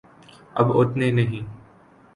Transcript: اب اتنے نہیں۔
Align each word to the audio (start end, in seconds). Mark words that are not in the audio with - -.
اب 0.55 0.67
اتنے 0.79 1.11
نہیں۔ 1.11 1.45